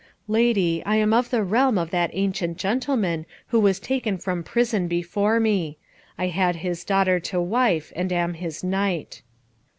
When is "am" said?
0.95-1.13, 8.11-8.33